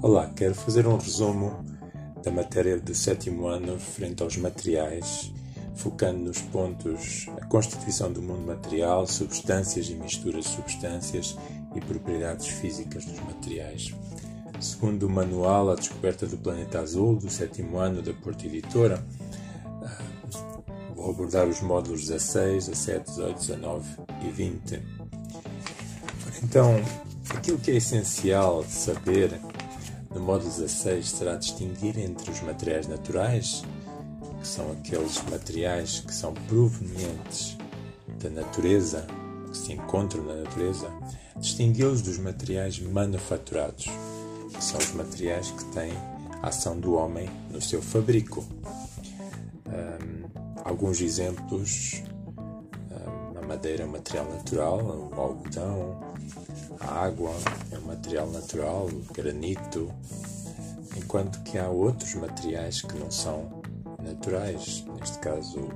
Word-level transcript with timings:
Olá, 0.00 0.30
quero 0.36 0.54
fazer 0.54 0.86
um 0.86 0.96
resumo 0.96 1.64
da 2.22 2.30
matéria 2.30 2.78
do 2.78 2.94
sétimo 2.94 3.48
ano 3.48 3.80
frente 3.80 4.22
aos 4.22 4.36
materiais, 4.36 5.32
focando 5.74 6.20
nos 6.20 6.40
pontos 6.40 7.26
a 7.40 7.44
constituição 7.46 8.12
do 8.12 8.22
mundo 8.22 8.46
material, 8.46 9.08
substâncias 9.08 9.88
e 9.88 9.96
misturas 9.96 10.44
de 10.44 10.50
substâncias 10.52 11.36
e 11.74 11.80
propriedades 11.80 12.46
físicas 12.46 13.06
dos 13.06 13.18
materiais. 13.18 13.92
Segundo 14.60 15.08
o 15.08 15.10
manual 15.10 15.70
A 15.70 15.74
Descoberta 15.74 16.28
do 16.28 16.38
Planeta 16.38 16.78
Azul, 16.78 17.16
do 17.16 17.28
sétimo 17.28 17.78
ano 17.78 18.00
da 18.00 18.12
Porta 18.12 18.46
Editora, 18.46 19.04
ah, 19.82 19.98
vou 20.94 21.10
abordar 21.10 21.48
os 21.48 21.60
módulos 21.60 22.06
16, 22.06 22.68
17, 22.68 23.10
18, 23.10 23.38
19 23.40 23.88
e 24.22 24.30
20. 24.30 24.82
Então, 26.44 26.76
aquilo 27.30 27.58
que 27.58 27.72
é 27.72 27.74
essencial 27.74 28.62
de 28.62 28.70
saber 28.70 29.32
no 30.14 30.20
módulo 30.20 30.50
16 30.50 31.08
será 31.08 31.36
distinguir 31.36 31.98
entre 31.98 32.30
os 32.30 32.40
materiais 32.40 32.86
naturais, 32.86 33.62
que 34.40 34.46
são 34.46 34.72
aqueles 34.72 35.22
materiais 35.30 36.00
que 36.00 36.14
são 36.14 36.32
provenientes 36.34 37.56
da 38.22 38.30
natureza, 38.30 39.06
que 39.50 39.56
se 39.56 39.72
encontram 39.72 40.24
na 40.24 40.34
natureza, 40.34 40.90
distingui-los 41.36 42.02
dos 42.02 42.18
materiais 42.18 42.78
manufaturados, 42.80 43.86
que 44.52 44.64
são 44.64 44.78
os 44.78 44.92
materiais 44.92 45.50
que 45.50 45.64
têm 45.66 45.92
a 46.42 46.48
ação 46.48 46.78
do 46.78 46.94
homem 46.94 47.28
no 47.50 47.60
seu 47.60 47.82
fabrico. 47.82 48.44
Um, 49.66 50.28
alguns 50.64 51.00
exemplos: 51.00 52.02
um, 52.90 53.38
a 53.38 53.46
madeira 53.46 53.82
é 53.82 53.86
um 53.86 53.90
material 53.90 54.28
natural, 54.30 54.78
o 54.78 55.20
algodão, 55.20 56.00
a 56.80 57.04
água 57.04 57.32
material 57.88 58.30
natural, 58.30 58.86
granito, 59.14 59.90
enquanto 60.94 61.42
que 61.42 61.56
há 61.56 61.68
outros 61.68 62.14
materiais 62.14 62.82
que 62.82 62.98
não 62.98 63.10
são 63.10 63.62
naturais, 64.02 64.84
neste 65.00 65.18
caso 65.20 65.68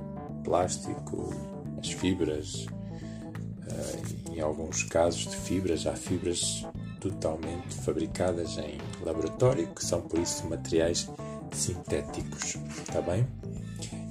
plástico, 0.43 1.33
as 1.79 1.91
fibras, 1.91 2.65
uh, 2.65 4.31
em 4.31 4.39
alguns 4.39 4.83
casos 4.83 5.21
de 5.21 5.35
fibras, 5.35 5.87
há 5.87 5.95
fibras 5.95 6.65
totalmente 7.01 7.75
fabricadas 7.81 8.57
em 8.59 8.77
laboratório, 9.03 9.67
que 9.73 9.83
são 9.83 10.01
por 10.01 10.19
isso 10.19 10.47
materiais 10.47 11.09
sintéticos. 11.51 12.57
Está 12.87 13.01
bem? 13.01 13.27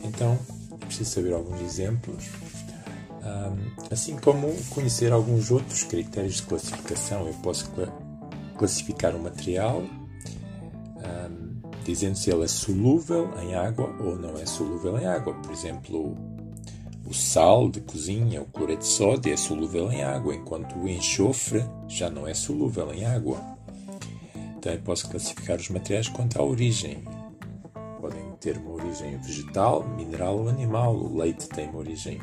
Então, 0.02 0.36
é 0.72 0.84
preciso 0.86 1.10
saber 1.10 1.32
alguns 1.32 1.60
exemplos 1.60 2.28
assim 3.90 4.16
como 4.16 4.52
conhecer 4.70 5.12
alguns 5.12 5.50
outros 5.50 5.82
critérios 5.84 6.36
de 6.36 6.42
classificação. 6.42 7.26
Eu 7.26 7.34
posso 7.34 7.70
classificar 8.62 9.16
um 9.16 9.18
material 9.18 9.82
dizendo 11.84 12.14
se 12.14 12.30
ele 12.30 12.44
é 12.44 12.46
solúvel 12.46 13.28
em 13.40 13.56
água 13.56 13.92
ou 13.98 14.14
não 14.14 14.38
é 14.38 14.46
solúvel 14.46 14.96
em 14.96 15.04
água. 15.04 15.34
Por 15.34 15.50
exemplo, 15.50 16.16
o 17.04 17.12
sal 17.12 17.68
de 17.68 17.80
cozinha, 17.80 18.40
o 18.40 18.44
cloreto 18.44 18.82
de 18.82 18.86
sódio, 18.86 19.32
é 19.32 19.36
solúvel 19.36 19.90
em 19.90 20.04
água, 20.04 20.32
enquanto 20.32 20.78
o 20.78 20.88
enxofre 20.88 21.64
já 21.88 22.08
não 22.08 22.28
é 22.28 22.34
solúvel 22.34 22.94
em 22.94 23.04
água. 23.04 23.40
Também 24.60 24.80
posso 24.80 25.10
classificar 25.10 25.58
os 25.58 25.68
materiais 25.70 26.08
quanto 26.08 26.40
à 26.40 26.44
origem. 26.44 27.02
Podem 28.00 28.30
ter 28.40 28.56
uma 28.58 28.74
origem 28.74 29.18
vegetal, 29.18 29.82
mineral 29.96 30.38
ou 30.38 30.48
animal. 30.48 30.94
O 30.94 31.16
leite 31.18 31.48
tem 31.48 31.68
uma 31.68 31.80
origem 31.80 32.20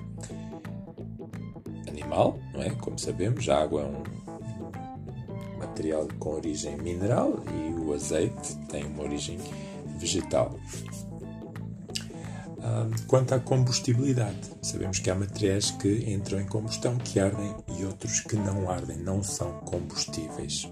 animal, 1.85 2.39
não 2.53 2.61
é? 2.61 2.69
Como 2.69 2.97
sabemos, 2.97 3.49
a 3.49 3.61
água 3.61 3.81
é 3.81 3.85
um 3.85 4.28
material 5.79 6.09
com 6.19 6.31
origem 6.31 6.75
mineral 6.77 7.41
e 7.55 7.73
o 7.73 7.93
azeite 7.93 8.53
tem 8.67 8.85
uma 8.85 9.03
origem 9.03 9.39
vegetal. 9.97 10.59
Quanto 13.07 13.33
à 13.33 13.39
combustibilidade, 13.39 14.51
sabemos 14.61 14.99
que 14.99 15.09
há 15.09 15.15
materiais 15.15 15.71
que 15.71 16.11
entram 16.11 16.41
em 16.41 16.45
combustão, 16.45 16.97
que 16.97 17.17
ardem 17.17 17.55
e 17.77 17.85
outros 17.85 18.19
que 18.19 18.35
não 18.35 18.69
ardem, 18.69 18.97
não 18.97 19.23
são 19.23 19.53
combustíveis. 19.61 20.69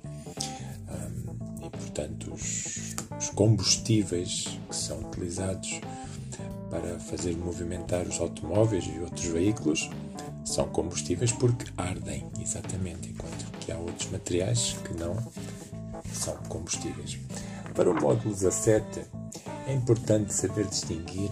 E, 1.64 1.70
portanto, 1.70 2.34
os, 2.34 3.30
combustíveis 3.34 4.60
que 4.70 4.76
são 4.76 5.00
utilizados 5.00 5.80
para 6.70 7.00
fazer 7.00 7.36
movimentar 7.38 8.06
os 8.06 8.20
automóveis 8.20 8.86
e 8.86 9.00
outros 9.00 9.26
veículos 9.26 9.90
são 10.44 10.68
combustíveis 10.68 11.32
porque 11.32 11.66
ardem, 11.78 12.26
exatamente, 12.42 13.10
enquanto 13.10 13.57
que 13.68 13.72
há 13.74 13.78
outros 13.78 14.10
materiais 14.10 14.78
que 14.86 14.94
não 14.94 15.14
são 16.14 16.38
combustíveis. 16.48 17.20
Para 17.76 17.92
o 17.92 17.94
módulo 17.94 18.34
17, 18.34 19.02
é 19.68 19.74
importante 19.74 20.34
saber 20.34 20.66
distinguir 20.68 21.32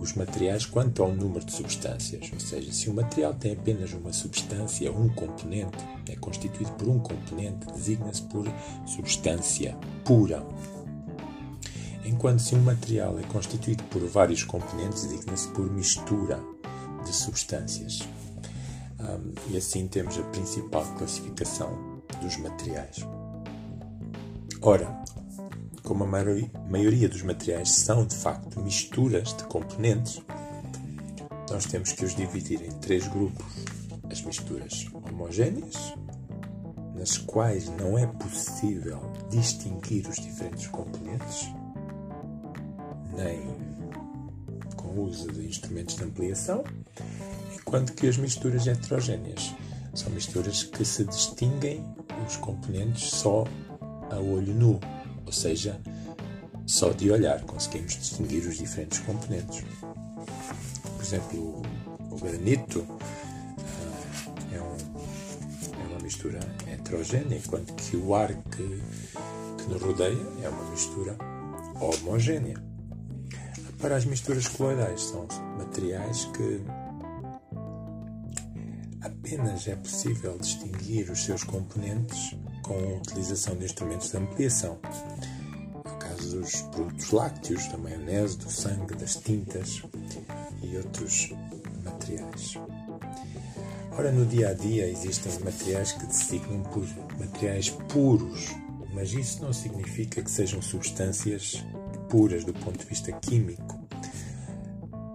os 0.00 0.14
materiais 0.14 0.64
quanto 0.64 1.02
ao 1.02 1.12
número 1.12 1.44
de 1.44 1.52
substâncias, 1.52 2.30
ou 2.32 2.40
seja, 2.40 2.72
se 2.72 2.88
o 2.88 2.94
material 2.94 3.34
tem 3.34 3.52
apenas 3.52 3.92
uma 3.92 4.10
substância, 4.10 4.90
um 4.90 5.10
componente, 5.10 5.76
é 6.08 6.16
constituído 6.16 6.72
por 6.72 6.88
um 6.88 6.98
componente, 6.98 7.70
designa-se 7.74 8.22
por 8.22 8.46
substância 8.86 9.76
pura. 10.02 10.42
Enquanto 12.06 12.38
se 12.40 12.54
um 12.54 12.62
material 12.62 13.18
é 13.18 13.22
constituído 13.24 13.84
por 13.84 14.02
vários 14.06 14.42
componentes, 14.42 15.02
designa-se 15.02 15.48
por 15.48 15.70
mistura 15.70 16.40
de 17.04 17.14
substâncias. 17.14 18.15
Um, 18.98 19.52
e 19.52 19.56
assim 19.56 19.86
temos 19.88 20.18
a 20.18 20.22
principal 20.24 20.84
classificação 20.96 22.02
dos 22.22 22.36
materiais. 22.38 22.96
Ora, 24.62 25.04
como 25.82 26.04
a 26.04 26.06
maioria 26.68 27.08
dos 27.08 27.22
materiais 27.22 27.70
são 27.70 28.04
de 28.04 28.16
facto 28.16 28.60
misturas 28.60 29.34
de 29.36 29.44
componentes, 29.44 30.20
nós 31.50 31.66
temos 31.66 31.92
que 31.92 32.04
os 32.04 32.14
dividir 32.14 32.62
em 32.62 32.72
três 32.78 33.06
grupos: 33.06 33.46
as 34.10 34.22
misturas 34.22 34.86
homogéneas, 34.92 35.94
nas 36.94 37.18
quais 37.18 37.68
não 37.68 37.96
é 37.96 38.06
possível 38.06 39.00
distinguir 39.30 40.08
os 40.08 40.16
diferentes 40.16 40.66
componentes, 40.66 41.48
nem 43.16 43.40
com 44.74 44.88
o 44.88 45.04
uso 45.04 45.30
de 45.30 45.46
instrumentos 45.46 45.96
de 45.96 46.04
ampliação, 46.04 46.64
enquanto 47.56 47.94
que 47.94 48.06
as 48.06 48.16
misturas 48.16 48.66
heterogêneas 48.66 49.54
são 49.94 50.10
misturas 50.10 50.62
que 50.62 50.84
se 50.84 51.04
distinguem 51.04 51.84
os 52.26 52.36
componentes 52.36 53.10
só 53.10 53.44
a 54.10 54.16
olho 54.16 54.54
nu, 54.54 54.80
ou 55.24 55.32
seja, 55.32 55.80
só 56.66 56.90
de 56.90 57.10
olhar 57.10 57.40
conseguimos 57.42 57.96
distinguir 57.96 58.46
os 58.46 58.58
diferentes 58.58 58.98
componentes. 59.00 59.64
Por 60.82 61.02
exemplo, 61.02 61.62
o 62.10 62.16
granito 62.16 62.80
uh, 62.80 62.88
é, 64.52 64.60
um, 64.60 64.76
é, 65.82 65.86
uma 65.88 65.98
mistura 66.02 66.40
heterogênea, 66.66 67.38
enquanto 67.38 67.72
que 67.74 67.96
o 67.96 68.14
ar 68.14 68.34
que, 68.34 68.82
que 69.58 69.72
nos 69.72 69.80
rodeia 69.80 70.18
é 70.42 70.48
uma 70.48 70.70
mistura 70.70 71.16
homogénea. 71.80 72.62
Para 73.80 73.96
as 73.96 74.04
misturas 74.04 74.48
coloidais, 74.48 75.02
são 75.02 75.26
materiais 75.58 76.24
que 76.26 76.60
apenas 79.26 79.66
é 79.66 79.74
possível 79.74 80.38
distinguir 80.38 81.10
os 81.10 81.24
seus 81.24 81.42
componentes 81.42 82.36
com 82.62 82.74
a 82.74 82.98
utilização 82.98 83.56
de 83.56 83.64
instrumentos 83.64 84.10
de 84.10 84.18
ampliação. 84.18 84.78
No 85.84 85.96
caso 85.96 86.40
dos 86.40 86.62
produtos 86.62 87.10
lácteos, 87.10 87.66
da 87.66 87.76
maionese, 87.76 88.38
do 88.38 88.48
sangue, 88.48 88.94
das 88.94 89.16
tintas 89.16 89.82
e 90.62 90.76
outros 90.76 91.34
materiais. 91.82 92.54
Ora, 93.98 94.12
no 94.12 94.24
dia 94.26 94.50
a 94.50 94.54
dia 94.54 94.88
existem 94.88 95.32
materiais 95.40 95.90
que 95.90 96.06
designam 96.06 96.62
por 96.62 96.86
materiais 97.18 97.70
puros, 97.70 98.54
mas 98.94 99.12
isso 99.12 99.42
não 99.42 99.52
significa 99.52 100.22
que 100.22 100.30
sejam 100.30 100.62
substâncias 100.62 101.64
puras 102.08 102.44
do 102.44 102.52
ponto 102.52 102.78
de 102.78 102.86
vista 102.86 103.10
químico. 103.10 103.76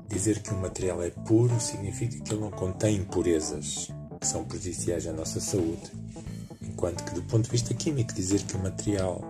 Dizer 0.09 0.41
que 0.41 0.53
um 0.53 0.59
material 0.59 1.01
é 1.01 1.11
puro 1.11 1.57
significa 1.61 2.19
que 2.19 2.33
ele 2.33 2.41
não 2.41 2.51
contém 2.51 2.97
impurezas, 2.97 3.89
que 4.21 4.27
são 4.27 4.45
prejudiciais 4.45 5.07
à 5.07 5.11
nossa 5.11 5.41
saúde. 5.41 5.91
Enquanto 6.61 7.03
que, 7.03 7.15
do 7.15 7.23
ponto 7.23 7.45
de 7.45 7.49
vista 7.49 7.73
químico, 7.73 8.13
dizer 8.13 8.43
que 8.43 8.55
o 8.55 8.59
material 8.59 9.27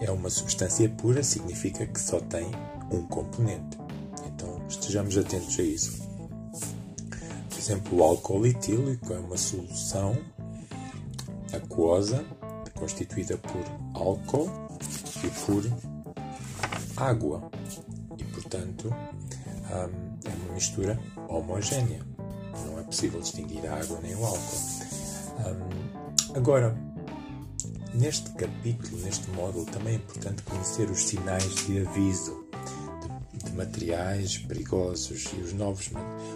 é 0.00 0.10
uma 0.10 0.28
substância 0.28 0.88
pura 0.88 1.22
significa 1.22 1.86
que 1.86 2.00
só 2.00 2.18
tem 2.20 2.50
um 2.90 3.06
componente. 3.06 3.78
Então, 4.26 4.60
estejamos 4.68 5.16
atentos 5.16 5.56
a 5.58 5.62
isso. 5.62 6.02
Por 7.48 7.58
exemplo, 7.58 7.98
o 7.98 8.02
álcool 8.02 8.44
etílico 8.44 9.12
é 9.14 9.18
uma 9.18 9.36
solução 9.36 10.18
aquosa 11.52 12.24
constituída 12.74 13.38
por 13.38 13.64
álcool 13.94 14.50
e 15.22 15.28
por 15.46 15.64
água. 16.96 17.50
E, 18.18 18.24
portanto, 18.24 18.88
hum, 18.88 20.18
é 20.24 20.44
uma 20.44 20.54
mistura 20.54 20.98
homogénea 21.28 22.14
possível 22.94 23.20
distinguir 23.20 23.66
a 23.66 23.80
água 23.80 23.98
nem 24.00 24.14
o 24.14 24.24
álcool. 24.24 24.40
Um, 25.40 26.36
agora, 26.36 26.76
neste 27.92 28.30
capítulo, 28.30 29.02
neste 29.02 29.28
módulo, 29.30 29.66
também 29.66 29.94
é 29.94 29.96
importante 29.96 30.44
conhecer 30.44 30.88
os 30.88 31.02
sinais 31.02 31.66
de 31.66 31.84
aviso 31.84 32.46
de, 33.32 33.50
de 33.50 33.52
materiais 33.52 34.38
perigosos 34.38 35.24
e 35.36 35.40
os 35.40 35.52
novos, 35.52 35.90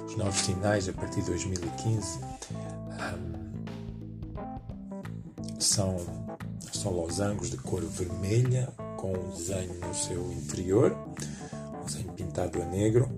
os 0.05 0.17
novos 0.17 0.41
sinais 0.41 0.89
a 0.89 0.93
partir 0.93 1.21
de 1.21 1.27
2015 1.27 2.19
um, 3.15 3.39
são, 5.61 5.97
são 6.73 6.91
losangos 6.91 7.51
de 7.51 7.57
cor 7.59 7.85
vermelha 7.85 8.69
com 8.97 9.13
um 9.13 9.31
desenho 9.31 9.75
no 9.75 9.95
seu 9.95 10.33
interior, 10.33 10.97
um 11.81 11.85
desenho 11.85 12.13
pintado 12.15 12.61
a 12.61 12.65
negro 12.65 13.09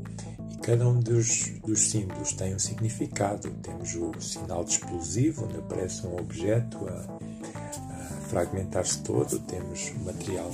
Cada 0.71 0.89
um 0.89 1.01
dos, 1.01 1.49
dos 1.67 1.91
símbolos 1.91 2.33
tem 2.33 2.55
um 2.55 2.59
significado. 2.61 3.51
Temos 3.61 3.93
o 3.97 4.13
sinal 4.21 4.63
de 4.63 4.71
explosivo, 4.71 5.45
onde 5.45 5.57
aparece 5.57 6.07
um 6.07 6.17
objeto 6.17 6.79
a, 6.87 7.19
a 7.59 8.21
fragmentar-se 8.29 9.03
todo. 9.03 9.41
Temos 9.41 9.91
o 9.91 10.05
material 10.05 10.49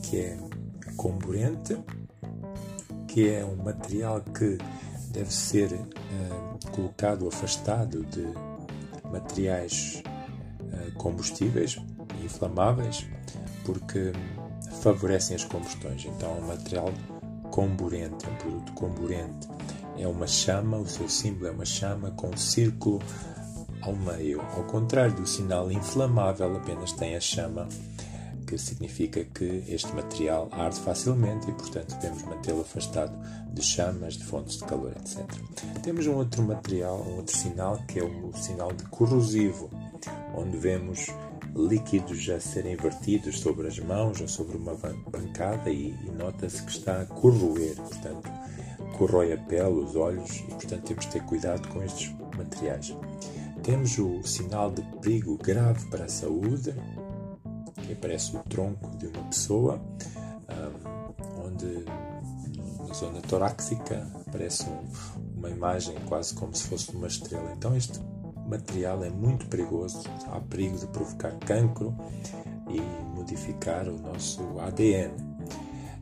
que 0.00 0.20
é 0.20 0.38
comburente, 0.96 1.76
que 3.08 3.28
é 3.30 3.44
um 3.44 3.56
material 3.56 4.20
que 4.20 4.58
deve 5.10 5.34
ser 5.34 5.72
uh, 5.72 6.70
colocado 6.70 7.26
afastado 7.26 8.04
de 8.04 8.28
materiais 9.10 10.04
uh, 10.60 10.92
combustíveis 10.92 11.80
e 12.20 12.26
inflamáveis, 12.26 13.08
porque 13.64 14.12
favorecem 14.82 15.34
as 15.34 15.42
combustões. 15.42 16.04
Então, 16.04 16.30
é 16.36 16.40
um 16.42 16.46
material 16.46 16.94
comburente, 17.50 18.26
é 18.26 18.28
um 18.30 18.36
produto 18.36 18.72
comburente. 18.72 19.48
É 19.96 20.06
uma 20.06 20.26
chama, 20.26 20.76
o 20.76 20.86
seu 20.86 21.08
símbolo 21.08 21.48
é 21.48 21.50
uma 21.50 21.64
chama 21.64 22.10
com 22.12 22.28
um 22.28 22.36
círculo 22.36 23.00
ao 23.82 23.94
meio. 23.96 24.40
Ao 24.40 24.64
contrário 24.64 25.14
do 25.14 25.26
sinal 25.26 25.70
inflamável, 25.70 26.56
apenas 26.56 26.92
tem 26.92 27.16
a 27.16 27.20
chama, 27.20 27.68
que 28.46 28.56
significa 28.56 29.24
que 29.24 29.64
este 29.68 29.94
material 29.94 30.48
arde 30.52 30.78
facilmente 30.80 31.50
e, 31.50 31.52
portanto, 31.52 31.94
devemos 31.96 32.22
mantê-lo 32.22 32.62
afastado 32.62 33.12
de 33.52 33.62
chamas, 33.62 34.14
de 34.14 34.24
fontes 34.24 34.58
de 34.58 34.64
calor, 34.64 34.92
etc. 34.92 35.26
Temos 35.82 36.06
um 36.06 36.14
outro 36.14 36.42
material, 36.42 37.04
um 37.06 37.16
outro 37.16 37.36
sinal, 37.36 37.76
que 37.88 37.98
é 37.98 38.04
o 38.04 38.32
sinal 38.34 38.72
de 38.72 38.84
corrosivo, 38.84 39.68
onde 40.34 40.56
vemos 40.56 41.08
líquidos 41.58 42.28
a 42.30 42.40
serem 42.40 42.76
vertidos 42.76 43.40
sobre 43.40 43.66
as 43.66 43.78
mãos 43.78 44.20
ou 44.20 44.28
sobre 44.28 44.56
uma 44.56 44.74
bancada 44.74 45.70
e, 45.70 45.90
e 46.04 46.10
nota-se 46.10 46.62
que 46.62 46.70
está 46.70 47.02
a 47.02 47.06
corroer, 47.06 47.74
portanto, 47.76 48.30
corrói 48.96 49.32
a 49.32 49.38
pele, 49.38 49.80
os 49.80 49.96
olhos 49.96 50.40
e, 50.40 50.54
portanto, 50.54 50.84
temos 50.84 51.06
de 51.06 51.12
ter 51.12 51.22
cuidado 51.24 51.68
com 51.68 51.82
estes 51.82 52.14
materiais. 52.36 52.96
Temos 53.62 53.98
o 53.98 54.22
sinal 54.22 54.70
de 54.70 54.82
perigo 55.00 55.36
grave 55.36 55.84
para 55.90 56.04
a 56.04 56.08
saúde, 56.08 56.74
que 57.84 57.92
aparece 57.92 58.36
o 58.36 58.40
tronco 58.40 58.96
de 58.96 59.08
uma 59.08 59.24
pessoa, 59.24 59.80
onde 61.44 61.84
na 62.86 62.94
zona 62.94 63.20
torácica 63.22 64.06
aparece 64.26 64.64
um, 64.64 65.36
uma 65.36 65.50
imagem 65.50 65.94
quase 66.06 66.34
como 66.34 66.54
se 66.54 66.64
fosse 66.64 66.90
uma 66.92 67.06
estrela. 67.06 67.52
Então, 67.56 67.76
este 67.76 68.00
material 68.48 69.04
é 69.04 69.10
muito 69.10 69.46
perigoso, 69.46 70.02
há 70.32 70.40
perigo 70.40 70.78
de 70.78 70.86
provocar 70.88 71.32
cancro 71.38 71.94
e 72.68 72.80
modificar 73.16 73.88
o 73.88 73.98
nosso 73.98 74.42
ADN. 74.60 75.12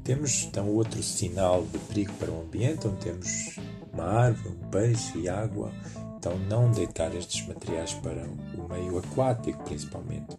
Temos 0.07 0.45
então 0.45 0.69
outro 0.69 1.03
sinal 1.03 1.65
de 1.65 1.79
perigo 1.79 2.13
para 2.15 2.31
o 2.31 2.43
ambiente, 2.43 2.87
onde 2.87 2.99
temos 2.99 3.57
uma 3.93 4.05
árvore, 4.05 4.55
um 4.55 4.71
peixe 4.71 5.19
e 5.19 5.29
água. 5.29 5.73
Então, 6.17 6.39
não 6.49 6.71
deitar 6.71 7.15
estes 7.15 7.47
materiais 7.47 7.93
para 7.95 8.25
o 8.57 8.69
meio 8.69 8.99
aquático, 8.99 9.63
principalmente. 9.65 10.37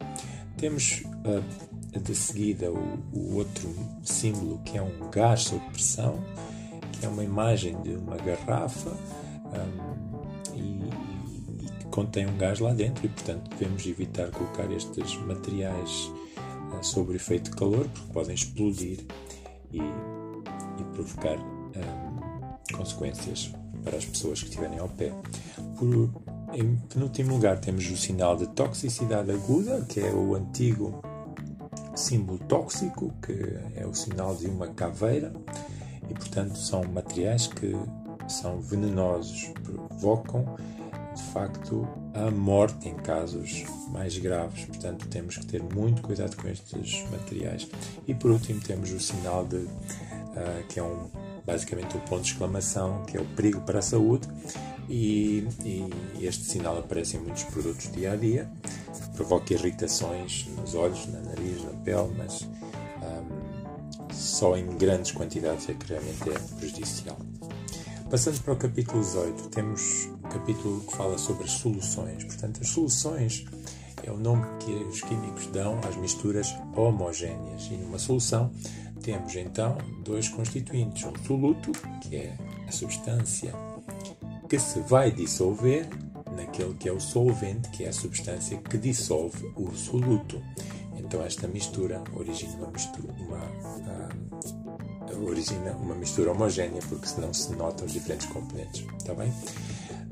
Temos 0.57 1.03
uh, 1.25 1.99
de 1.99 2.15
seguida 2.15 2.71
o, 2.71 3.35
outro 3.35 3.73
símbolo 4.03 4.59
que 4.63 4.77
é 4.77 4.81
um 4.81 5.09
gás 5.09 5.43
sob 5.43 5.63
pressão, 5.69 6.23
que 6.93 7.05
é 7.05 7.09
uma 7.09 7.23
imagem 7.23 7.79
de 7.81 7.91
uma 7.91 8.15
garrafa. 8.17 8.91
Um, 8.91 10.06
contém 11.97 12.27
um 12.27 12.37
gás 12.37 12.59
lá 12.59 12.73
dentro 12.73 13.07
e, 13.07 13.09
portanto, 13.09 13.49
devemos 13.49 13.83
evitar 13.87 14.29
colocar 14.29 14.71
estes 14.71 15.15
materiais 15.21 16.11
uh, 16.71 16.83
sob 16.83 17.15
efeito 17.15 17.49
de 17.49 17.57
calor, 17.57 17.87
porque 17.87 18.13
podem 18.13 18.35
explodir 18.35 18.99
e, 19.73 19.79
e 19.79 20.83
provocar 20.93 21.39
um, 21.39 22.77
consequências 22.77 23.51
para 23.83 23.97
as 23.97 24.05
pessoas 24.05 24.43
que 24.43 24.49
estiverem 24.49 24.77
ao 24.77 24.89
pé. 24.89 25.11
Por, 25.75 26.11
em 26.53 26.75
penúltimo 26.87 27.33
lugar, 27.33 27.59
temos 27.59 27.89
o 27.89 27.97
sinal 27.97 28.37
de 28.37 28.45
toxicidade 28.49 29.31
aguda, 29.31 29.83
que 29.89 29.99
é 29.99 30.11
o 30.11 30.35
antigo 30.35 31.01
símbolo 31.95 32.37
tóxico, 32.47 33.11
que 33.25 33.57
é 33.75 33.87
o 33.87 33.95
sinal 33.95 34.35
de 34.35 34.45
uma 34.45 34.67
caveira, 34.67 35.33
e 36.07 36.13
portanto 36.13 36.59
são 36.59 36.83
materiais 36.83 37.47
que 37.47 37.75
são 38.27 38.61
venenosos, 38.61 39.51
provocam 39.63 40.45
de 41.17 41.23
facto 41.23 41.87
a 42.13 42.29
morte 42.29 42.87
em 42.87 42.95
casos 42.95 43.65
mais 43.89 44.17
graves. 44.17 44.65
Portanto, 44.65 45.07
temos 45.07 45.37
que 45.37 45.45
ter 45.45 45.63
muito 45.63 46.01
cuidado 46.01 46.35
com 46.37 46.47
estes 46.47 47.03
materiais. 47.09 47.67
E 48.07 48.13
por 48.13 48.31
último, 48.31 48.61
temos 48.61 48.91
o 48.91 48.99
sinal 48.99 49.45
de 49.45 49.57
uh, 49.57 50.67
que 50.69 50.79
é 50.79 50.83
um 50.83 51.09
basicamente 51.45 51.95
o 51.95 51.99
um 51.99 52.01
ponto 52.01 52.23
de 52.23 52.31
exclamação, 52.33 53.03
que 53.05 53.17
é 53.17 53.21
o 53.21 53.25
perigo 53.25 53.61
para 53.61 53.79
a 53.79 53.81
saúde. 53.81 54.27
E, 54.89 55.47
e, 55.65 56.25
este 56.25 56.43
sinal 56.43 56.77
aparece 56.77 57.17
em 57.17 57.21
muitos 57.21 57.43
produtos 57.45 57.91
dia 57.91 58.11
a 58.13 58.15
dia, 58.15 58.49
provoca 59.15 59.53
irritações 59.53 60.47
nos 60.57 60.75
olhos, 60.75 61.07
na 61.07 61.19
nariz, 61.21 61.63
na 61.63 61.71
pele, 61.71 62.13
mas 62.17 62.41
um, 62.41 62.47
ah, 63.01 64.13
só 64.13 64.55
em 64.57 64.65
grandes 64.77 65.11
quantidades 65.11 65.67
é 65.69 65.73
que 65.73 65.87
realmente 65.87 66.29
é 66.29 66.39
prejudicial. 66.57 67.17
Passando 68.09 68.41
para 68.41 68.53
o 68.53 68.55
capítulo 68.55 69.01
18, 69.01 69.49
temos 69.49 70.09
capítulo 70.37 70.81
que 70.81 70.95
fala 70.95 71.17
sobre 71.17 71.45
as 71.45 71.51
soluções. 71.51 72.23
Portanto, 72.23 72.59
as 72.61 72.69
soluções 72.69 73.45
é 74.03 74.11
o 74.11 74.17
nome 74.17 74.45
que 74.59 74.71
os 74.71 75.01
químicos 75.01 75.47
dão 75.47 75.79
às 75.87 75.95
misturas 75.95 76.55
homogéneas. 76.75 77.67
E 77.71 77.73
numa 77.75 77.97
solução 77.97 78.51
temos 79.01 79.35
então 79.35 79.77
dois 80.03 80.29
constituintes: 80.29 81.03
um 81.05 81.25
soluto, 81.25 81.71
que 82.01 82.15
é 82.15 82.37
a 82.67 82.71
substância 82.71 83.53
que 84.47 84.59
se 84.59 84.79
vai 84.81 85.11
dissolver, 85.11 85.89
naquele 86.35 86.73
que 86.75 86.87
é 86.87 86.91
o 86.91 86.99
solvente, 86.99 87.69
que 87.69 87.83
é 87.83 87.89
a 87.89 87.93
substância 87.93 88.57
que 88.57 88.77
dissolve 88.77 89.51
o 89.55 89.73
soluto. 89.75 90.41
Então, 90.95 91.23
esta 91.23 91.47
mistura 91.47 92.03
origina 92.13 92.53
uma, 92.55 92.67
mistura, 92.67 93.13
uma, 93.19 93.39
uma 93.39 94.66
origina 95.13 95.71
uma 95.71 95.95
mistura 95.95 96.31
homogénea, 96.31 96.81
porque 96.87 97.07
senão 97.07 97.33
se 97.33 97.53
notam 97.53 97.85
os 97.85 97.93
diferentes 97.93 98.27
componentes. 98.27 98.85
Está 98.97 99.13
bem? 99.13 99.33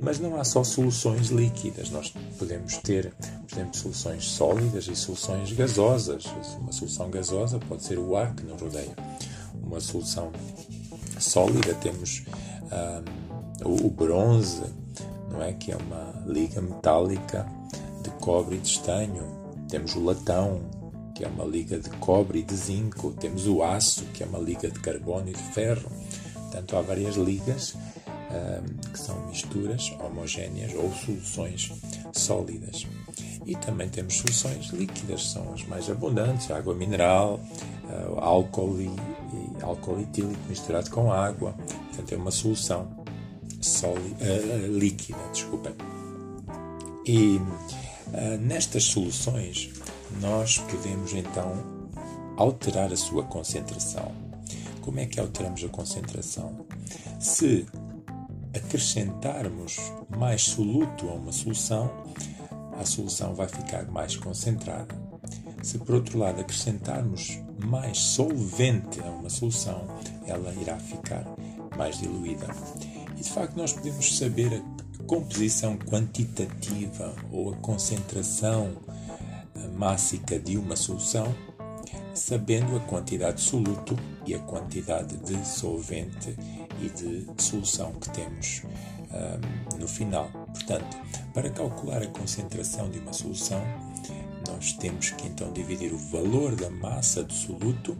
Mas 0.01 0.19
não 0.19 0.39
há 0.39 0.43
só 0.43 0.63
soluções 0.63 1.27
líquidas, 1.27 1.89
nós 1.89 2.13
podemos 2.37 2.77
ter, 2.77 3.13
por 3.47 3.55
exemplo, 3.55 3.77
soluções 3.77 4.25
sólidas 4.25 4.87
e 4.87 4.95
soluções 4.95 5.51
gasosas. 5.53 6.25
Uma 6.59 6.71
solução 6.71 7.09
gasosa 7.09 7.59
pode 7.59 7.83
ser 7.83 7.97
o 7.97 8.15
ar 8.15 8.35
que 8.35 8.43
nos 8.43 8.61
rodeia. 8.61 8.95
Uma 9.53 9.79
solução 9.79 10.31
sólida 11.19 11.73
temos 11.75 12.23
um, 13.65 13.85
o 13.85 13.89
bronze, 13.89 14.63
não 15.31 15.41
é? 15.41 15.53
que 15.53 15.71
é 15.71 15.77
uma 15.77 16.23
liga 16.27 16.61
metálica 16.61 17.47
de 18.03 18.09
cobre 18.21 18.57
e 18.57 18.59
de 18.59 18.67
estanho. 18.67 19.23
Temos 19.69 19.95
o 19.95 20.03
latão, 20.03 20.61
que 21.15 21.23
é 21.23 21.27
uma 21.27 21.45
liga 21.45 21.79
de 21.79 21.89
cobre 21.91 22.39
e 22.39 22.43
de 22.43 22.55
zinco, 22.55 23.11
temos 23.13 23.47
o 23.47 23.63
aço, 23.63 24.03
que 24.13 24.23
é 24.23 24.27
uma 24.27 24.39
liga 24.39 24.69
de 24.69 24.79
carbono 24.79 25.29
e 25.29 25.33
de 25.33 25.43
ferro. 25.53 25.89
Portanto, 26.33 26.77
há 26.77 26.81
várias 26.81 27.15
ligas 27.15 27.75
que 28.91 28.99
são 28.99 29.27
misturas 29.27 29.93
homogéneas 29.99 30.73
ou 30.73 30.91
soluções 30.93 31.71
sólidas. 32.13 32.85
E 33.45 33.55
também 33.55 33.87
temos 33.89 34.15
soluções 34.15 34.67
líquidas, 34.67 35.29
são 35.29 35.53
as 35.53 35.63
mais 35.65 35.89
abundantes, 35.89 36.49
água 36.49 36.73
mineral, 36.73 37.39
uh, 37.83 38.19
álcool 38.19 38.81
e, 38.81 38.85
e, 38.87 39.61
álcool 39.63 39.99
etílico 39.99 40.39
misturado 40.49 40.89
com 40.89 41.11
água. 41.11 41.53
Portanto, 41.89 42.11
é 42.11 42.17
uma 42.17 42.31
solução 42.31 42.87
sólida, 43.61 44.25
uh, 44.25 44.77
líquida, 44.77 45.19
desculpem. 45.31 45.75
E 47.05 47.37
uh, 47.37 48.37
nestas 48.41 48.85
soluções 48.85 49.69
nós 50.21 50.57
podemos 50.59 51.13
então 51.13 51.51
alterar 52.37 52.91
a 52.91 52.97
sua 52.97 53.23
concentração. 53.23 54.11
Como 54.81 54.99
é 54.99 55.05
que 55.05 55.19
alteramos 55.19 55.63
a 55.63 55.69
concentração? 55.69 56.65
Se 57.19 57.65
acrescentarmos 58.55 59.77
mais 60.15 60.43
soluto 60.43 61.09
a 61.09 61.13
uma 61.13 61.31
solução, 61.31 61.91
a 62.79 62.85
solução 62.85 63.33
vai 63.33 63.47
ficar 63.47 63.85
mais 63.91 64.15
concentrada. 64.15 64.95
Se 65.63 65.79
por 65.79 65.95
outro 65.95 66.19
lado 66.19 66.41
acrescentarmos 66.41 67.39
mais 67.65 67.97
solvente 67.97 68.99
a 69.01 69.09
uma 69.09 69.29
solução, 69.29 69.87
ela 70.27 70.53
irá 70.53 70.77
ficar 70.77 71.25
mais 71.75 71.97
diluída. 71.97 72.47
E 73.17 73.21
de 73.21 73.29
facto 73.29 73.55
nós 73.57 73.73
podemos 73.73 74.17
saber 74.17 74.53
a 74.53 75.03
composição 75.03 75.77
quantitativa 75.77 77.15
ou 77.31 77.53
a 77.53 77.57
concentração 77.57 78.77
mássica 79.75 80.39
de 80.39 80.57
uma 80.57 80.75
solução, 80.75 81.35
sabendo 82.13 82.75
a 82.77 82.79
quantidade 82.81 83.37
de 83.37 83.43
soluto 83.43 83.97
e 84.25 84.33
a 84.33 84.39
quantidade 84.39 85.17
de 85.17 85.45
solvente 85.45 86.35
e 86.81 86.89
de 86.89 87.27
solução 87.41 87.91
que 87.93 88.09
temos 88.09 88.63
um, 89.11 89.77
no 89.77 89.87
final. 89.87 90.29
Portanto, 90.53 90.97
para 91.33 91.49
calcular 91.49 92.01
a 92.01 92.07
concentração 92.07 92.89
de 92.89 92.99
uma 92.99 93.13
solução, 93.13 93.61
nós 94.47 94.73
temos 94.73 95.09
que 95.11 95.27
então 95.27 95.51
dividir 95.51 95.93
o 95.93 95.97
valor 95.97 96.55
da 96.55 96.69
massa 96.69 97.23
do 97.23 97.33
soluto 97.33 97.97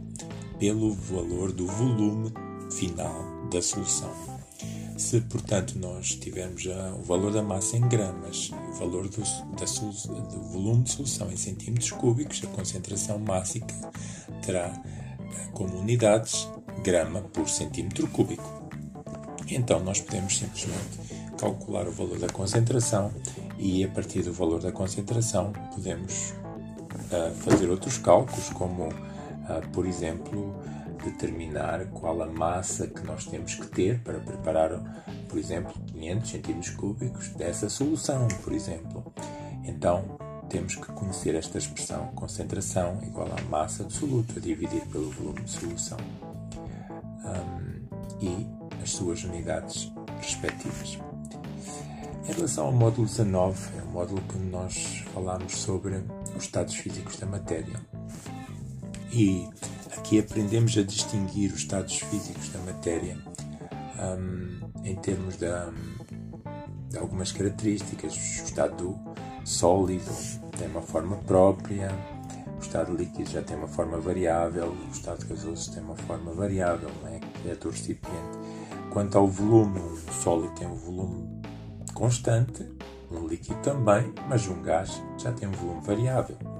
pelo 0.58 0.92
valor 0.92 1.52
do 1.52 1.66
volume 1.66 2.32
final 2.70 3.48
da 3.50 3.60
solução. 3.60 4.35
Se, 4.96 5.20
portanto, 5.20 5.78
nós 5.78 6.14
tivermos 6.14 6.64
o 6.98 7.02
valor 7.02 7.30
da 7.30 7.42
massa 7.42 7.76
em 7.76 7.86
gramas 7.86 8.50
e 8.50 8.70
o 8.70 8.72
valor 8.74 9.08
do, 9.08 9.20
da 9.20 9.66
do 10.30 10.40
volume 10.42 10.84
de 10.84 10.90
solução 10.90 11.30
em 11.30 11.36
centímetros 11.36 11.90
cúbicos, 11.90 12.42
a 12.42 12.46
concentração 12.48 13.18
mássica 13.18 13.74
terá 14.44 14.72
eh, 15.20 15.48
como 15.52 15.78
unidades 15.78 16.48
grama 16.82 17.20
por 17.20 17.48
centímetro 17.48 18.06
cúbico. 18.08 18.70
Então, 19.50 19.80
nós 19.80 20.00
podemos 20.00 20.38
simplesmente 20.38 20.98
calcular 21.38 21.86
o 21.86 21.92
valor 21.92 22.18
da 22.18 22.28
concentração 22.28 23.12
e, 23.58 23.84
a 23.84 23.88
partir 23.88 24.22
do 24.22 24.32
valor 24.32 24.60
da 24.60 24.72
concentração, 24.72 25.52
podemos 25.74 26.32
uh, 27.12 27.34
fazer 27.42 27.68
outros 27.68 27.98
cálculos, 27.98 28.48
como, 28.50 28.88
uh, 28.88 29.68
por 29.72 29.86
exemplo, 29.86 30.54
determinar 31.10 31.86
qual 31.86 32.22
a 32.22 32.26
massa 32.26 32.86
que 32.86 33.00
nós 33.06 33.26
temos 33.26 33.54
que 33.54 33.66
ter 33.68 34.00
para 34.00 34.18
preparar, 34.18 35.04
por 35.28 35.38
exemplo, 35.38 35.72
500 35.86 36.30
centímetros 36.30 36.70
cúbicos 36.70 37.28
dessa 37.30 37.68
solução, 37.68 38.26
por 38.42 38.52
exemplo. 38.52 39.12
Então, 39.64 40.18
temos 40.48 40.76
que 40.76 40.86
conhecer 40.92 41.34
esta 41.34 41.58
expressão 41.58 42.06
concentração 42.14 43.00
igual 43.02 43.28
à 43.36 43.42
massa 43.50 43.84
de 43.84 43.92
soluto 43.92 44.34
a 44.36 44.40
dividir 44.40 44.86
pelo 44.86 45.10
volume 45.10 45.42
de 45.42 45.50
solução 45.50 45.98
um, 47.24 48.24
e 48.24 48.46
as 48.82 48.90
suas 48.90 49.24
unidades 49.24 49.92
respectivas. 50.20 50.98
Em 52.28 52.32
relação 52.32 52.66
ao 52.66 52.72
módulo 52.72 53.06
19, 53.06 53.78
é 53.78 53.82
um 53.82 53.90
módulo 53.92 54.20
que 54.22 54.38
nós 54.38 55.04
falamos 55.12 55.56
sobre 55.56 56.02
os 56.36 56.44
estados 56.44 56.74
físicos 56.74 57.16
da 57.18 57.26
matéria. 57.26 57.80
E 59.12 59.48
Aqui 59.98 60.18
aprendemos 60.18 60.76
a 60.76 60.82
distinguir 60.82 61.52
os 61.52 61.60
estados 61.60 61.98
físicos 61.98 62.48
da 62.50 62.58
matéria 62.60 63.18
um, 63.98 64.84
em 64.84 64.94
termos 64.96 65.36
de, 65.36 65.46
algumas 66.98 67.32
características. 67.32 68.14
O 68.14 68.44
estado 68.44 68.98
sólido 69.44 70.10
tem 70.58 70.68
uma 70.68 70.82
forma 70.82 71.16
própria, 71.18 71.90
o 72.56 72.60
estado 72.60 72.94
líquido 72.94 73.30
já 73.30 73.42
tem 73.42 73.56
uma 73.56 73.68
forma 73.68 73.98
variável, 73.98 74.68
o 74.68 74.90
estado 74.90 75.26
gasoso 75.26 75.72
tem 75.72 75.82
uma 75.82 75.96
forma 75.96 76.32
variável, 76.32 76.90
né, 77.02 77.20
é 77.46 77.54
do 77.54 77.70
recipiente. 77.70 78.38
Quanto 78.92 79.18
ao 79.18 79.28
volume, 79.28 79.80
um 79.80 80.12
sólido 80.12 80.54
tem 80.54 80.66
um 80.66 80.76
volume 80.76 81.42
constante, 81.94 82.66
um 83.10 83.26
líquido 83.26 83.60
também, 83.60 84.12
mas 84.28 84.46
um 84.48 84.62
gás 84.62 85.02
já 85.18 85.32
tem 85.32 85.48
um 85.48 85.52
volume 85.52 85.80
variável. 85.82 86.55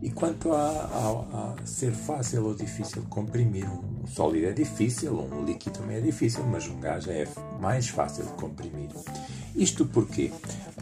E 0.00 0.10
quanto 0.10 0.52
a, 0.52 0.70
a, 0.70 1.54
a, 1.60 1.66
ser 1.66 1.92
fácil 1.92 2.46
ou 2.46 2.54
difícil 2.54 3.02
comprimir, 3.10 3.66
um 3.68 4.06
sólido 4.06 4.46
é 4.46 4.52
difícil, 4.52 5.12
um 5.12 5.44
líquido 5.44 5.80
também 5.80 5.96
é 5.96 6.00
difícil, 6.00 6.44
mas 6.44 6.68
um 6.68 6.78
gás 6.78 7.06
é 7.08 7.26
mais 7.60 7.88
fácil 7.88 8.24
de 8.24 8.32
comprimir. 8.32 8.90
Isto 9.56 9.84
porquê? 9.86 10.30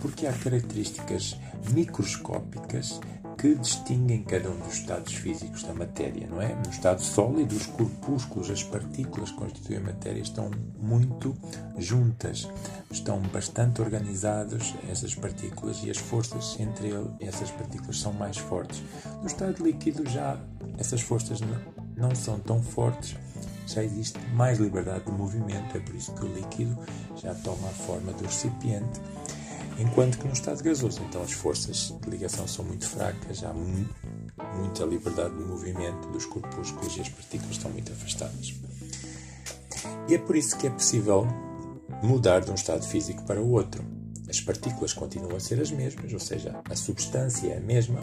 Porque 0.01 0.27
há 0.27 0.33
características 0.33 1.39
microscópicas 1.73 3.01
que 3.39 3.55
distinguem 3.55 4.23
cada 4.23 4.51
um 4.51 4.59
dos 4.59 4.75
estados 4.75 5.15
físicos 5.15 5.63
da 5.63 5.75
matéria, 5.75 6.27
não 6.27 6.41
é? 6.41 6.55
No 6.55 6.71
estado 6.71 7.03
sólido, 7.03 7.55
os 7.55 7.67
corpúsculos, 7.67 8.51
as 8.51 8.63
partículas 8.63 9.31
que 9.31 9.37
constituem 9.37 9.79
a 9.79 9.83
matéria 9.83 10.21
estão 10.21 10.51
muito 10.79 11.37
juntas, 11.77 12.49
estão 12.91 13.21
bastante 13.33 13.83
organizadas 13.83 14.75
essas 14.91 15.15
partículas 15.15 15.83
e 15.85 15.91
as 15.91 15.99
forças 15.99 16.59
entre 16.59 16.91
essas 17.21 17.51
partículas 17.51 17.99
são 17.99 18.13
mais 18.13 18.39
fortes. 18.39 18.83
No 19.21 19.27
estado 19.27 19.63
líquido 19.63 20.09
já 20.09 20.39
essas 20.79 21.01
forças 21.01 21.41
não 21.97 22.15
são 22.15 22.39
tão 22.41 22.63
fortes, 22.63 23.17
já 23.67 23.83
existe 23.83 24.19
mais 24.35 24.59
liberdade 24.59 25.05
de 25.05 25.13
movimento, 25.13 25.77
é 25.77 25.81
por 25.81 25.95
isso 25.95 26.13
que 26.15 26.25
o 26.25 26.33
líquido 26.33 26.79
já 27.17 27.35
toma 27.35 27.69
a 27.69 27.73
forma 27.73 28.13
do 28.13 28.25
recipiente 28.25 29.01
Enquanto 29.79 30.19
que 30.19 30.27
no 30.27 30.33
estado 30.33 30.63
gasoso, 30.63 31.03
então 31.03 31.23
as 31.23 31.33
forças 31.33 31.95
de 32.01 32.11
ligação 32.11 32.49
são 32.49 32.65
muito 32.65 32.89
fracas, 32.89 33.45
há 33.45 33.53
muita 33.53 34.85
liberdade 34.85 35.37
de 35.37 35.45
movimento 35.45 36.09
dos 36.09 36.25
corpúsculos 36.25 36.97
e 36.97 37.03
as 37.03 37.09
partículas 37.09 37.57
estão 37.57 37.71
muito 37.71 37.93
afastadas. 37.93 38.55
E 40.09 40.15
é 40.15 40.19
por 40.19 40.35
isso 40.35 40.57
que 40.57 40.67
é 40.67 40.71
possível 40.71 41.27
mudar 42.03 42.41
de 42.41 42.51
um 42.51 42.55
estado 42.55 42.85
físico 42.85 43.23
para 43.25 43.41
o 43.41 43.51
outro. 43.51 43.85
As 44.29 44.41
partículas 44.41 44.93
continuam 44.93 45.37
a 45.37 45.41
ser 45.41 45.61
as 45.61 45.71
mesmas, 45.71 46.13
ou 46.13 46.19
seja, 46.19 46.61
a 46.69 46.75
substância 46.75 47.49
é 47.49 47.59
a 47.59 47.61
mesma, 47.61 48.01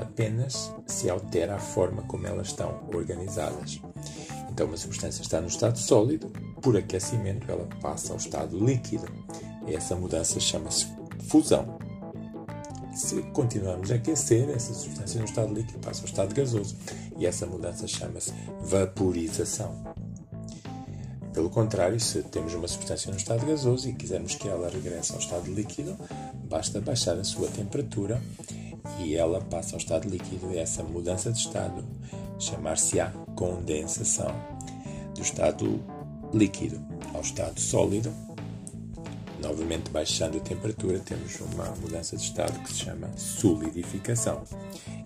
apenas 0.00 0.72
se 0.86 1.10
altera 1.10 1.56
a 1.56 1.58
forma 1.58 2.02
como 2.02 2.26
elas 2.26 2.48
estão 2.48 2.88
organizadas. 2.94 3.80
Então, 4.50 4.66
uma 4.66 4.76
substância 4.76 5.20
está 5.20 5.40
no 5.40 5.48
estado 5.48 5.78
sólido, 5.78 6.28
por 6.62 6.76
aquecimento 6.76 7.50
ela 7.50 7.68
passa 7.82 8.12
ao 8.12 8.18
estado 8.18 8.58
líquido. 8.58 9.06
Essa 9.66 9.94
mudança 9.94 10.40
chama-se 10.40 10.86
fusão. 11.26 11.78
Se 12.94 13.20
continuarmos 13.32 13.90
a 13.90 13.96
aquecer, 13.96 14.48
essa 14.48 14.72
substância 14.72 15.20
no 15.20 15.26
estado 15.26 15.52
líquido 15.52 15.78
passa 15.80 16.00
ao 16.00 16.06
estado 16.06 16.34
gasoso 16.34 16.76
e 17.18 17.26
essa 17.26 17.46
mudança 17.46 17.86
chama-se 17.86 18.32
vaporização. 18.62 19.94
Pelo 21.34 21.50
contrário, 21.50 22.00
se 22.00 22.22
temos 22.22 22.54
uma 22.54 22.66
substância 22.66 23.10
no 23.10 23.18
estado 23.18 23.44
gasoso 23.44 23.86
e 23.90 23.92
quisermos 23.92 24.34
que 24.36 24.48
ela 24.48 24.70
regresse 24.70 25.12
ao 25.12 25.18
estado 25.18 25.52
líquido, 25.52 25.94
basta 26.48 26.80
baixar 26.80 27.18
a 27.18 27.24
sua 27.24 27.48
temperatura 27.48 28.18
e 29.00 29.14
ela 29.14 29.42
passa 29.42 29.74
ao 29.74 29.78
estado 29.78 30.08
líquido 30.08 30.50
e 30.50 30.56
essa 30.56 30.82
mudança 30.82 31.30
de 31.30 31.38
estado 31.38 31.84
chamar-se-á 32.38 33.10
condensação. 33.34 34.34
Do 35.14 35.20
estado 35.20 35.84
líquido 36.32 36.82
ao 37.12 37.20
estado 37.20 37.60
sólido, 37.60 38.10
Novamente 39.40 39.90
baixando 39.90 40.38
a 40.38 40.40
temperatura, 40.40 40.98
temos 40.98 41.38
uma 41.40 41.66
mudança 41.76 42.16
de 42.16 42.22
estado 42.22 42.58
que 42.60 42.72
se 42.72 42.84
chama 42.84 43.10
solidificação. 43.16 44.42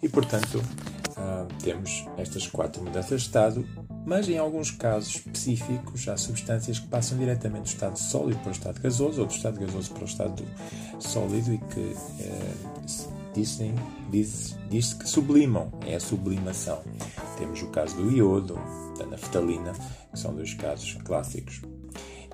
E, 0.03 0.09
portanto, 0.09 0.59
uh, 0.59 1.47
temos 1.63 2.07
estas 2.17 2.47
quatro 2.47 2.83
mudanças 2.83 3.23
de 3.23 3.27
estado, 3.27 3.67
mas 4.07 4.29
em 4.29 4.39
alguns 4.39 4.71
casos 4.71 5.17
específicos 5.17 6.09
há 6.09 6.17
substâncias 6.17 6.79
que 6.79 6.87
passam 6.87 7.19
diretamente 7.19 7.65
do 7.65 7.69
estado 7.69 7.99
sólido 7.99 8.39
para 8.41 8.49
o 8.49 8.53
estado 8.53 8.81
gasoso 8.81 9.21
ou 9.21 9.27
do 9.27 9.33
estado 9.33 9.61
gasoso 9.61 9.93
para 9.93 10.03
o 10.03 10.07
estado 10.07 10.45
sólido 10.99 11.53
e 11.53 11.59
que 11.59 11.81
uh, 11.81 13.21
dizem, 13.35 13.75
diz, 14.11 14.57
diz 14.69 14.95
que 14.95 15.09
sublimam, 15.09 15.73
é 15.87 15.97
a 15.97 16.01
sublimação. 16.01 16.83
Temos 17.39 17.63
o 17.63 17.69
caso 17.69 17.97
do 17.97 18.11
iodo, 18.11 18.59
da 18.99 19.07
naftalina, 19.07 19.73
que 20.13 20.19
são 20.19 20.35
dois 20.35 20.55
casos 20.55 20.95
clássicos. 21.05 21.61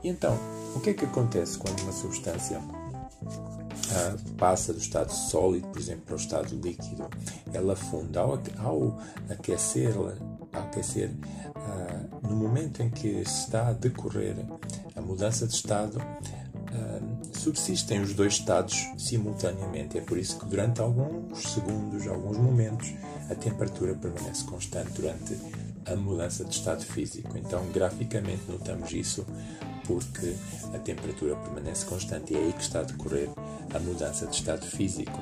E 0.03 0.09
então, 0.09 0.39
o 0.75 0.81
que 0.81 0.91
é 0.91 0.95
que 0.95 1.05
acontece 1.05 1.59
quando 1.59 1.81
uma 1.83 1.93
substância 1.93 2.61
ah, 3.91 4.17
passa 4.37 4.73
do 4.73 4.79
estado 4.79 5.11
sólido, 5.11 5.69
por 5.69 5.81
exemplo, 5.81 6.03
para 6.07 6.15
o 6.15 6.19
estado 6.19 6.55
líquido? 6.55 7.09
Ela 7.53 7.75
funda. 7.75 8.21
Ao, 8.21 8.39
ao 8.59 8.99
aquecer-la, 9.31 10.15
aquecer, 10.53 11.11
ah, 11.55 12.05
no 12.29 12.37
momento 12.37 12.83
em 12.83 12.91
que 12.91 13.09
está 13.09 13.69
a 13.69 13.73
decorrer 13.73 14.37
a 14.95 15.01
mudança 15.01 15.47
de 15.47 15.55
estado, 15.55 15.99
ah, 15.99 17.01
subsistem 17.33 18.01
os 18.01 18.15
dois 18.15 18.35
estados 18.35 18.87
simultaneamente. 18.99 19.99
É 19.99 20.01
por 20.01 20.19
isso 20.19 20.39
que 20.39 20.47
durante 20.47 20.81
alguns 20.81 21.53
segundos, 21.53 22.07
alguns 22.07 22.37
momentos, 22.37 22.93
a 23.31 23.35
temperatura 23.35 23.95
permanece 23.95 24.45
constante 24.45 24.91
durante 24.93 25.37
a 25.87 25.95
mudança 25.95 26.45
de 26.45 26.55
estado 26.55 26.85
físico. 26.85 27.37
Então, 27.39 27.65
graficamente, 27.73 28.43
notamos 28.49 28.93
isso 28.93 29.25
porque 29.87 30.35
a 30.75 30.79
temperatura 30.79 31.37
permanece 31.37 31.87
constante 31.87 32.35
e 32.35 32.37
é 32.37 32.41
aí 32.41 32.53
que 32.53 32.63
está 32.63 32.81
a 32.81 32.83
decorrer 32.83 33.29
a 33.75 33.79
mudança 33.79 34.27
de 34.27 34.35
estado 34.35 34.67
físico. 34.67 35.19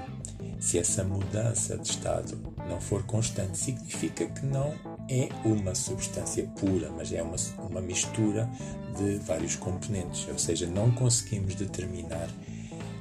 Se 0.58 0.78
essa 0.78 1.04
mudança 1.04 1.76
de 1.76 1.90
estado 1.90 2.38
não 2.68 2.80
for 2.80 3.02
constante, 3.04 3.58
significa 3.58 4.26
que 4.26 4.46
não 4.46 4.74
é 5.08 5.28
uma 5.44 5.74
substância 5.74 6.44
pura, 6.58 6.90
mas 6.90 7.12
é 7.12 7.22
uma, 7.22 7.36
uma 7.68 7.80
mistura 7.80 8.48
de 8.96 9.18
vários 9.26 9.56
componentes, 9.56 10.26
ou 10.28 10.38
seja, 10.38 10.66
não 10.66 10.90
conseguimos 10.92 11.54
determinar 11.54 12.28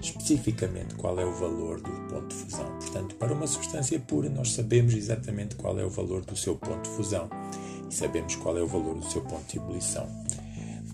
especificamente 0.01 0.95
qual 0.95 1.17
é 1.17 1.25
o 1.25 1.31
valor 1.33 1.79
do 1.79 1.89
ponto 2.09 2.27
de 2.27 2.35
fusão. 2.35 2.77
Portanto, 2.79 3.15
para 3.15 3.33
uma 3.33 3.47
substância 3.47 3.97
pura, 3.99 4.29
nós 4.29 4.51
sabemos 4.51 4.93
exatamente 4.93 5.55
qual 5.55 5.79
é 5.79 5.85
o 5.85 5.89
valor 5.89 6.25
do 6.25 6.35
seu 6.35 6.55
ponto 6.57 6.89
de 6.89 6.95
fusão 6.95 7.29
e 7.89 7.93
sabemos 7.93 8.35
qual 8.35 8.57
é 8.57 8.61
o 8.61 8.67
valor 8.67 8.95
do 8.95 9.09
seu 9.09 9.21
ponto 9.21 9.49
de 9.49 9.57
ebulição 9.57 10.22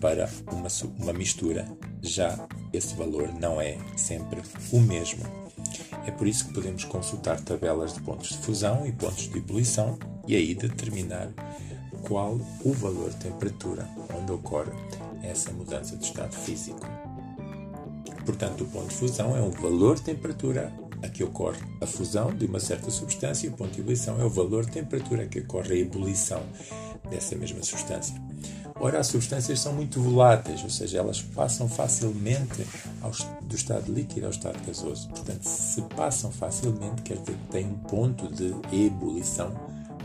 para 0.00 0.28
uma, 0.50 0.68
uma 0.98 1.12
mistura, 1.12 1.68
já 2.02 2.48
esse 2.72 2.94
valor 2.94 3.32
não 3.34 3.60
é 3.60 3.78
sempre 3.96 4.40
o 4.72 4.80
mesmo. 4.80 5.22
É 6.06 6.10
por 6.10 6.26
isso 6.26 6.46
que 6.46 6.54
podemos 6.54 6.84
consultar 6.84 7.40
tabelas 7.40 7.92
de 7.92 8.00
pontos 8.00 8.30
de 8.30 8.38
fusão 8.38 8.86
e 8.86 8.92
pontos 8.92 9.28
de 9.28 9.38
ebulição 9.38 9.98
e 10.26 10.34
aí 10.34 10.54
determinar 10.54 11.30
qual 12.02 12.40
o 12.64 12.72
valor 12.72 13.10
de 13.10 13.16
temperatura 13.16 13.86
onde 14.18 14.32
ocorre 14.32 14.72
essa 15.22 15.52
mudança 15.52 15.96
de 15.96 16.04
estado 16.04 16.34
físico. 16.34 16.80
Portanto, 18.24 18.64
o 18.64 18.66
ponto 18.66 18.88
de 18.88 18.94
fusão 18.94 19.36
é 19.36 19.42
um 19.42 19.50
valor 19.50 19.96
de 19.96 20.02
temperatura 20.02 20.72
a 21.02 21.08
que 21.08 21.24
ocorre 21.24 21.60
a 21.80 21.86
fusão 21.86 22.34
de 22.34 22.46
uma 22.46 22.60
certa 22.60 22.90
substância 22.90 23.46
e 23.46 23.50
o 23.50 23.52
ponto 23.52 23.72
de 23.72 23.80
ebulição 23.80 24.20
é 24.20 24.24
o 24.24 24.30
valor 24.30 24.66
de 24.66 24.72
temperatura 24.72 25.24
a 25.24 25.26
que 25.26 25.40
ocorre 25.40 25.74
a 25.74 25.78
ebulição 25.78 26.42
dessa 27.10 27.34
mesma 27.36 27.62
substância. 27.62 28.14
Ora, 28.82 28.98
as 28.98 29.08
substâncias 29.08 29.60
são 29.60 29.74
muito 29.74 30.00
voláteis, 30.00 30.62
ou 30.62 30.70
seja, 30.70 30.98
elas 30.98 31.20
passam 31.20 31.68
facilmente 31.68 32.66
ao, 33.02 33.10
do 33.42 33.54
estado 33.54 33.92
líquido 33.92 34.24
ao 34.24 34.30
estado 34.30 34.58
gasoso. 34.66 35.06
Portanto, 35.10 35.42
se 35.44 35.82
passam 35.82 36.32
facilmente, 36.32 37.02
quer 37.02 37.18
dizer 37.18 37.36
que 37.36 37.52
têm 37.52 37.66
um 37.66 37.78
ponto 37.78 38.26
de 38.28 38.54
ebulição 38.72 39.54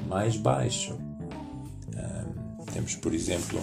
mais 0.09 0.35
baixo. 0.35 0.93
Um, 0.93 2.65
temos, 2.65 2.95
por 2.95 3.13
exemplo, 3.13 3.61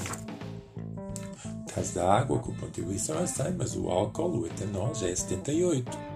o 1.46 1.74
caso 1.74 1.94
da 1.94 2.10
água, 2.10 2.38
que 2.40 2.48
o 2.48 2.54
ponto 2.54 2.72
de 2.72 2.80
ebulição 2.80 3.18
é 3.20 3.26
100, 3.26 3.52
mas 3.52 3.76
o 3.76 3.90
álcool, 3.90 4.40
o 4.40 4.46
etanol, 4.46 4.94
já 4.94 5.08
é 5.08 5.14
78. 5.14 6.11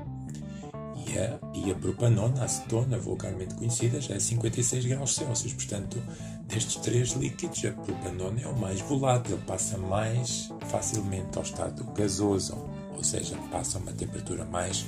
E 1.54 1.70
a, 1.70 1.74
propanona, 1.74 2.42
a 2.42 2.44
acetona, 2.44 2.98
vulgarmente 2.98 3.54
conhecida, 3.54 4.00
já 4.00 4.14
é 4.14 4.20
56 4.20 4.86
graus 4.86 5.14
Celsius. 5.14 5.54
Portanto, 5.54 6.02
destes 6.46 6.76
três 6.76 7.10
líquidos, 7.12 7.64
a 7.64 7.72
propanona 7.72 8.40
é 8.40 8.46
o 8.46 8.56
mais 8.58 8.80
volátil, 8.80 9.38
passa 9.46 9.78
mais 9.78 10.50
facilmente 10.68 11.36
ao 11.36 11.42
estado 11.42 11.84
gasoso, 11.92 12.56
ou 12.94 13.02
seja, 13.02 13.36
passa 13.50 13.78
a 13.78 13.80
uma 13.80 13.92
temperatura 13.92 14.44
mais 14.44 14.84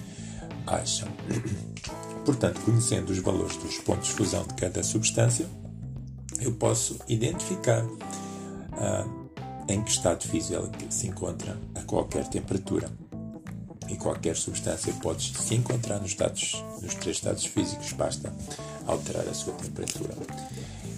baixa. 0.65 1.07
Portanto, 2.25 2.61
conhecendo 2.63 3.11
os 3.11 3.19
valores 3.19 3.57
dos 3.57 3.79
pontos 3.79 4.09
de 4.09 4.15
fusão 4.15 4.45
de 4.47 4.55
cada 4.55 4.83
substância, 4.83 5.47
eu 6.41 6.53
posso 6.53 6.99
identificar 7.09 7.85
uh, 7.85 9.29
em 9.69 9.83
que 9.83 9.91
estado 9.91 10.27
físico 10.27 10.55
ela 10.55 10.71
se 10.91 11.09
encontra 11.09 11.59
a 11.75 11.83
qualquer 11.83 12.29
temperatura. 12.29 12.91
E 13.89 13.97
qualquer 13.97 14.37
substância 14.37 14.93
pode 15.03 15.37
se 15.37 15.55
encontrar 15.55 15.99
nos, 15.99 16.11
estados, 16.11 16.63
nos 16.83 16.95
três 16.95 17.17
estados 17.17 17.47
físicos, 17.47 17.93
basta 17.93 18.33
alterar 18.87 19.27
a 19.27 19.35
sua 19.35 19.55
temperatura. 19.55 20.15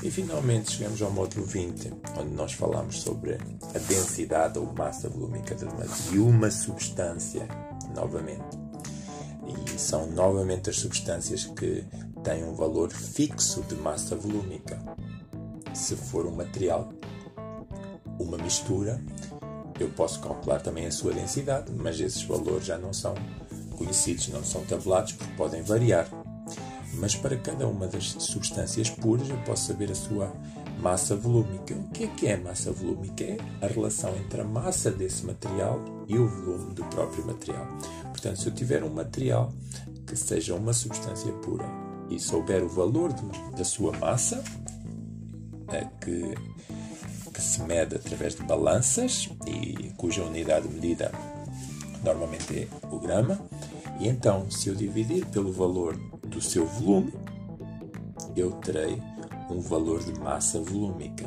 E 0.02 0.10
finalmente 0.10 0.72
chegamos 0.72 1.02
ao 1.02 1.10
módulo 1.10 1.44
20, 1.44 1.92
onde 2.18 2.30
nós 2.30 2.52
falamos 2.52 3.00
sobre 3.02 3.34
a 3.34 3.78
densidade 3.78 4.58
ou 4.58 4.72
massa 4.72 5.10
volúmica 5.10 5.54
de 5.54 6.18
uma, 6.18 6.50
substância, 6.50 7.46
novamente. 7.94 8.58
E 9.46 9.78
são 9.78 10.06
novamente 10.06 10.70
as 10.70 10.76
substâncias 10.76 11.44
que 11.44 11.84
têm 12.24 12.44
um 12.44 12.54
valor 12.54 12.90
fixo 12.90 13.62
de 13.62 13.74
massa 13.74 14.16
volúmica. 14.16 14.78
Se 15.74 15.94
for 15.94 16.26
um 16.26 16.34
material, 16.34 16.90
uma 18.18 18.38
mistura, 18.38 19.02
eu 19.82 19.90
posso 19.90 20.20
calcular 20.20 20.60
também 20.60 20.86
a 20.86 20.92
sua 20.92 21.12
densidade, 21.12 21.72
mas 21.72 22.00
esses 22.00 22.22
valores 22.22 22.66
já 22.66 22.78
não 22.78 22.92
são 22.92 23.14
conhecidos, 23.76 24.28
não 24.28 24.44
são 24.44 24.64
tabulados 24.64 25.12
porque 25.12 25.32
podem 25.34 25.62
variar. 25.62 26.08
Mas 26.94 27.14
para 27.14 27.36
cada 27.36 27.66
uma 27.66 27.86
das 27.86 28.10
substâncias 28.18 28.90
puras 28.90 29.28
eu 29.28 29.38
posso 29.38 29.68
saber 29.68 29.90
a 29.90 29.94
sua 29.94 30.32
massa 30.80 31.14
volúmica. 31.14 31.74
O 31.74 31.88
que 31.90 32.04
é 32.04 32.06
que 32.08 32.26
é 32.26 32.36
massa 32.36 32.72
volúmica? 32.72 33.24
É 33.24 33.38
a 33.62 33.66
relação 33.66 34.14
entre 34.16 34.40
a 34.40 34.44
massa 34.44 34.90
desse 34.90 35.24
material 35.24 35.80
e 36.08 36.18
o 36.18 36.26
volume 36.26 36.74
do 36.74 36.84
próprio 36.86 37.26
material. 37.26 37.66
Portanto, 38.04 38.40
se 38.40 38.48
eu 38.48 38.54
tiver 38.54 38.82
um 38.82 38.90
material 38.90 39.52
que 40.06 40.16
seja 40.16 40.54
uma 40.54 40.72
substância 40.72 41.32
pura 41.34 41.64
e 42.10 42.18
souber 42.18 42.64
o 42.64 42.68
valor 42.68 43.12
da 43.56 43.64
sua 43.64 43.92
massa, 43.98 44.42
é 45.68 45.84
que, 46.04 46.34
que 47.40 47.46
se 47.46 47.62
mede 47.62 47.96
através 47.96 48.34
de 48.34 48.42
balanças 48.42 49.30
e 49.46 49.90
cuja 49.96 50.22
unidade 50.22 50.68
de 50.68 50.74
medida 50.74 51.10
normalmente 52.04 52.68
é 52.70 52.86
o 52.94 52.98
grama, 52.98 53.40
e 53.98 54.08
então, 54.08 54.50
se 54.50 54.68
eu 54.68 54.74
dividir 54.74 55.24
pelo 55.26 55.52
valor 55.52 55.96
do 56.26 56.40
seu 56.40 56.66
volume, 56.66 57.12
eu 58.36 58.52
terei 58.52 59.00
um 59.50 59.60
valor 59.60 60.02
de 60.04 60.18
massa 60.20 60.60
volúmica. 60.60 61.26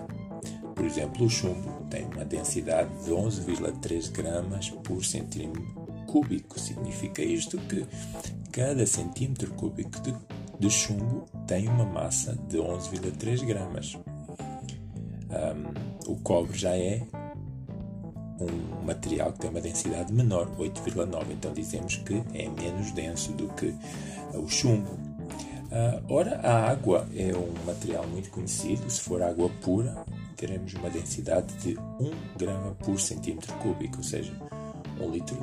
Por 0.76 0.86
exemplo, 0.86 1.26
o 1.26 1.30
chumbo 1.30 1.86
tem 1.90 2.06
uma 2.06 2.26
densidade 2.26 2.90
de 3.04 3.12
11,3 3.12 4.12
gramas 4.12 4.70
por 4.70 5.04
centímetro 5.04 5.64
cúbico. 6.08 6.60
Significa 6.60 7.22
isto 7.22 7.58
que 7.58 7.86
cada 8.52 8.86
centímetro 8.86 9.52
cúbico 9.54 10.00
de, 10.02 10.14
de 10.60 10.70
chumbo 10.70 11.26
tem 11.48 11.68
uma 11.68 11.86
massa 11.86 12.36
de 12.50 12.58
11,3 12.58 13.46
gramas. 13.46 13.98
O 16.14 16.18
cobre 16.18 16.56
já 16.56 16.78
é 16.78 17.02
um 18.40 18.86
material 18.86 19.34
que 19.34 19.40
tem 19.40 19.50
uma 19.50 19.60
densidade 19.60 20.14
menor, 20.14 20.48
8,9. 20.60 21.32
Então 21.32 21.52
dizemos 21.52 21.96
que 21.96 22.24
é 22.36 22.48
menos 22.50 22.92
denso 22.92 23.32
do 23.32 23.48
que 23.56 23.74
o 24.36 24.48
chumbo. 24.48 24.92
Uh, 24.92 26.14
ora, 26.14 26.40
a 26.44 26.70
água 26.70 27.08
é 27.16 27.36
um 27.36 27.52
material 27.66 28.06
muito 28.06 28.30
conhecido. 28.30 28.88
Se 28.92 29.02
for 29.02 29.24
água 29.24 29.50
pura, 29.60 30.06
teremos 30.38 30.76
uma 30.76 30.88
densidade 30.88 31.52
de 31.56 31.76
1 31.80 32.38
grama 32.38 32.76
por 32.76 33.00
centímetro 33.00 33.52
cúbico, 33.56 33.98
ou 33.98 34.04
seja, 34.04 34.40
um 35.02 35.10
litro 35.10 35.36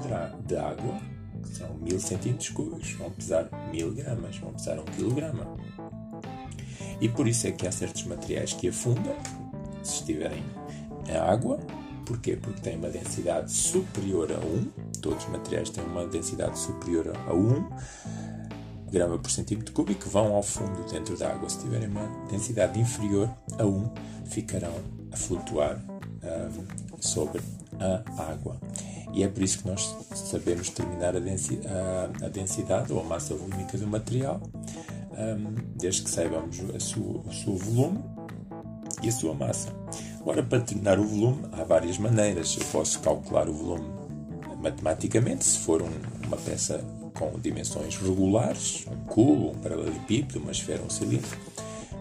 de 0.47 0.57
água, 0.57 1.01
que 1.43 1.49
são 1.49 1.75
1000 1.79 1.99
centímetros 1.99 2.51
cúbicos, 2.51 2.93
vão 2.93 3.11
pesar 3.11 3.51
1000 3.73 3.93
gramas, 3.93 4.39
vão 4.39 4.53
pesar 4.53 4.79
1 4.79 4.85
quilograma. 4.85 5.49
E 7.01 7.09
por 7.09 7.27
isso 7.27 7.49
é 7.49 7.51
que 7.51 7.67
há 7.67 7.73
certos 7.73 8.05
materiais 8.05 8.53
que 8.53 8.69
afundam 8.69 9.17
se 9.83 9.95
estiverem 9.95 10.45
em 11.09 11.17
água 11.17 11.59
Porquê? 12.11 12.35
Porque 12.35 12.61
tem 12.61 12.77
uma 12.77 12.89
densidade 12.89 13.53
superior 13.53 14.33
a 14.33 14.45
1, 14.45 14.99
todos 15.01 15.25
os 15.25 15.31
materiais 15.31 15.71
têm 15.71 15.85
uma 15.85 16.05
densidade 16.07 16.59
superior 16.59 17.13
a 17.29 17.33
1 17.33 17.69
grama 18.91 19.17
por 19.17 19.31
centímetro 19.31 19.73
cúbico, 19.73 20.09
vão 20.09 20.35
ao 20.35 20.43
fundo 20.43 20.85
dentro 20.91 21.17
da 21.17 21.31
água. 21.31 21.49
Se 21.49 21.61
tiverem 21.61 21.89
uma 21.89 22.09
densidade 22.29 22.81
inferior 22.81 23.31
a 23.57 23.65
1, 23.65 23.91
ficarão 24.27 24.75
a 25.13 25.17
flutuar 25.17 25.81
um, 26.25 27.01
sobre 27.01 27.41
a 27.79 28.23
água. 28.25 28.61
E 29.13 29.23
é 29.23 29.29
por 29.29 29.43
isso 29.43 29.61
que 29.61 29.69
nós 29.69 29.97
sabemos 30.13 30.69
determinar 30.69 31.17
a, 31.17 31.21
densi 31.21 31.61
a, 31.65 32.27
a 32.27 32.29
densidade 32.29 32.93
ou 32.93 33.01
a 33.01 33.05
massa 33.05 33.35
volúmica 33.35 33.79
do 33.79 33.87
material, 33.87 34.41
um, 35.13 35.55
desde 35.77 36.03
que 36.03 36.11
saibamos 36.11 36.59
a 36.75 36.81
sua, 36.81 37.21
o 37.21 37.33
seu 37.33 37.57
volume 37.57 38.03
e 39.03 39.09
a 39.09 39.13
sua 39.13 39.35
massa. 39.35 39.69
Ora, 40.25 40.43
para 40.43 40.59
determinar 40.59 40.99
o 40.99 41.05
volume, 41.05 41.45
há 41.53 41.65
várias 41.65 41.97
maneiras. 41.97 42.57
Eu 42.59 42.67
posso 42.67 43.01
calcular 43.01 43.49
o 43.49 43.53
volume 43.53 43.89
matematicamente, 44.61 45.45
se 45.45 45.59
for 45.61 45.81
um, 45.81 45.91
uma 46.27 46.37
peça 46.37 46.85
com 47.15 47.39
dimensões 47.39 47.97
regulares, 47.97 48.87
um 48.91 48.97
cubo, 49.07 49.51
um 49.51 49.55
paralelepípedo, 49.55 50.39
uma 50.39 50.53
esfera, 50.53 50.83
um 50.83 50.91
cilindro. 50.91 51.37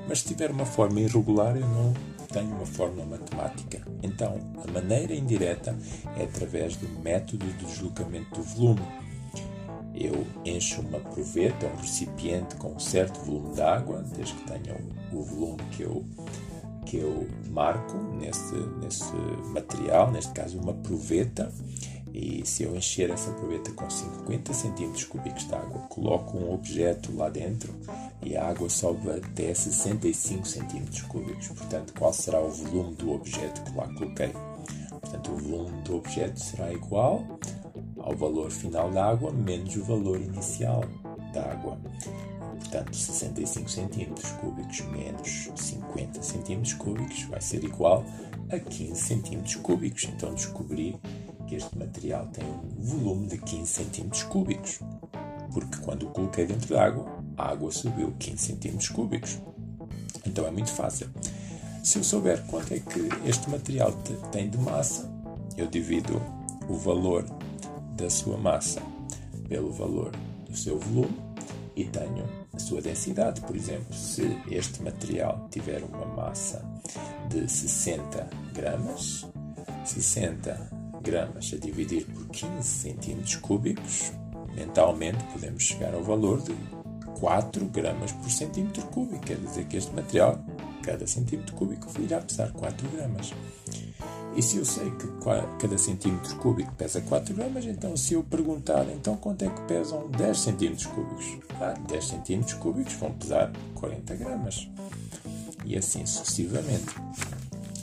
Mas 0.07 0.19
se 0.19 0.27
tiver 0.27 0.51
uma 0.51 0.65
forma 0.65 0.99
irregular, 0.99 1.55
eu 1.55 1.67
não 1.67 1.93
tenho 2.31 2.53
uma 2.55 2.65
fórmula 2.65 3.05
matemática. 3.05 3.81
Então, 4.03 4.39
a 4.67 4.71
maneira 4.71 5.15
indireta 5.15 5.75
é 6.17 6.23
através 6.23 6.75
do 6.75 6.87
método 6.99 7.45
de 7.45 7.65
deslocamento 7.65 8.35
do 8.35 8.43
volume. 8.43 8.81
Eu 9.95 10.25
encho 10.45 10.81
uma 10.81 10.99
proveta, 10.99 11.65
um 11.67 11.81
recipiente 11.81 12.55
com 12.55 12.73
um 12.73 12.79
certo 12.79 13.19
volume 13.21 13.55
de 13.55 13.61
água, 13.61 14.03
desde 14.15 14.33
que 14.33 14.51
tenha 14.51 14.77
o 15.11 15.23
volume 15.23 15.63
que 15.71 15.83
eu 15.83 16.05
que 16.89 16.97
eu 16.97 17.27
marco 17.51 17.95
nesse, 18.19 18.55
nesse 18.81 19.13
material, 19.53 20.11
neste 20.11 20.31
caso 20.31 20.57
uma 20.57 20.73
proveta, 20.73 21.53
e 22.11 22.43
se 22.43 22.63
eu 22.63 22.75
encher 22.75 23.11
essa 23.11 23.31
proveta 23.31 23.71
com 23.73 23.87
50 23.87 24.51
centímetros 24.51 25.03
cúbicos 25.03 25.47
de 25.47 25.53
água, 25.53 25.81
coloco 25.81 26.35
um 26.35 26.51
objeto 26.51 27.15
lá 27.15 27.29
dentro 27.29 27.71
e 28.25 28.35
a 28.35 28.49
água 28.49 28.67
sobe 28.67 29.07
até 29.11 29.53
65 29.53 30.47
centímetros 30.47 31.03
cúbicos. 31.03 31.49
Portanto, 31.49 31.93
qual 31.93 32.11
será 32.11 32.41
o 32.41 32.49
volume 32.49 32.95
do 32.95 33.11
objeto 33.11 33.61
que 33.61 33.77
lá 33.77 33.87
coloquei? 33.93 34.33
Portanto, 34.89 35.31
o 35.31 35.37
volume 35.37 35.81
do 35.83 35.97
objeto 35.97 36.39
será 36.39 36.73
igual 36.73 37.23
ao 37.99 38.15
valor 38.15 38.49
final 38.49 38.89
da 38.89 39.05
água 39.05 39.31
menos 39.31 39.75
o 39.75 39.83
valor 39.83 40.19
inicial 40.19 40.83
da 41.31 41.51
água. 41.51 41.77
Portanto, 42.69 42.95
65 42.95 43.67
centímetros 43.67 44.31
cúbicos 44.33 44.81
menos 44.81 45.49
50 45.55 46.21
centímetros 46.21 46.73
cúbicos 46.75 47.23
vai 47.23 47.41
ser 47.41 47.63
igual 47.63 48.05
a 48.51 48.59
15 48.59 48.95
centímetros 48.95 49.55
cúbicos. 49.55 50.03
Então 50.03 50.35
descobri 50.35 50.95
que 51.47 51.55
este 51.55 51.75
material 51.75 52.27
tem 52.27 52.45
um 52.45 52.79
volume 52.79 53.25
de 53.25 53.39
15 53.39 53.65
centímetros 53.65 54.21
cúbicos. 54.21 54.81
Porque 55.51 55.77
quando 55.83 56.03
o 56.03 56.11
coloquei 56.11 56.45
dentro 56.45 56.69
da 56.69 56.85
água, 56.85 57.07
a 57.35 57.49
água 57.49 57.71
subiu 57.71 58.13
15 58.19 58.37
centímetros 58.37 58.89
cúbicos. 58.89 59.39
Então 60.23 60.45
é 60.45 60.51
muito 60.51 60.71
fácil. 60.71 61.09
Se 61.83 61.97
eu 61.97 62.03
souber 62.03 62.45
quanto 62.45 62.71
é 62.71 62.79
que 62.79 63.09
este 63.27 63.49
material 63.49 63.91
tem 64.31 64.47
de 64.47 64.59
massa, 64.59 65.11
eu 65.57 65.65
divido 65.65 66.21
o 66.69 66.75
valor 66.75 67.25
da 67.95 68.11
sua 68.11 68.37
massa 68.37 68.79
pelo 69.47 69.71
valor 69.71 70.11
do 70.47 70.55
seu 70.55 70.77
volume 70.77 71.17
e 71.75 71.85
tenho 71.85 72.38
a 72.59 72.61
sua 72.61 72.81
densidade. 72.81 73.41
Por 73.41 73.55
exemplo, 73.55 73.93
se 73.93 74.37
este 74.51 74.83
material 74.83 75.47
tiver 75.49 75.81
uma 75.81 76.05
massa 76.05 76.61
de 77.29 77.49
60 77.49 78.29
gramas, 78.53 79.25
60 79.85 80.69
gramas 81.01 81.51
a 81.53 81.57
dividir 81.57 82.05
por 82.05 82.27
15 82.27 82.61
centímetros 82.61 83.35
cúbicos, 83.37 84.11
mentalmente 84.53 85.23
podemos 85.31 85.63
chegar 85.63 85.93
ao 85.93 86.03
valor 86.03 86.41
de 86.41 86.53
4 87.19 87.65
gramas 87.67 88.11
por 88.11 88.29
centímetro 88.29 88.85
cúbico. 88.87 89.25
Quer 89.25 89.37
dizer 89.37 89.65
que 89.65 89.77
este 89.77 89.95
material, 89.95 90.43
cada 90.83 91.07
centímetro 91.07 91.55
cúbico, 91.55 91.89
irá 92.01 92.19
pesar 92.19 92.51
4 92.51 92.89
gramas. 92.89 93.33
E 94.35 94.41
se 94.41 94.57
eu 94.57 94.65
sei 94.65 94.89
que 94.91 95.07
cada 95.59 95.77
centímetro 95.77 96.35
cúbico 96.37 96.71
pesa 96.73 97.01
4 97.01 97.33
gramas, 97.33 97.65
então 97.65 97.97
se 97.97 98.13
eu 98.13 98.23
perguntar 98.23 98.85
então 98.89 99.17
quanto 99.17 99.43
é 99.43 99.49
que 99.49 99.61
pesam 99.61 100.07
10 100.09 100.39
centímetros 100.39 100.85
cúbicos, 100.85 101.37
ah, 101.59 101.73
10 101.87 102.05
centímetros 102.05 102.53
cúbicos 102.53 102.93
vão 102.93 103.11
pesar 103.13 103.51
40 103.75 104.15
gramas. 104.15 104.69
E 105.65 105.77
assim 105.77 106.05
sucessivamente. 106.05 106.95